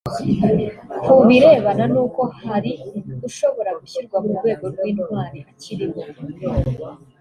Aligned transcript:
Ku 1.03 1.13
birebana 1.27 1.83
n’uko 1.93 2.21
hari 2.47 2.71
ushobora 3.27 3.71
gushyirwa 3.79 4.17
mu 4.23 4.31
rwego 4.37 4.63
rw’intwari 4.73 5.39
akiriho 5.51 6.01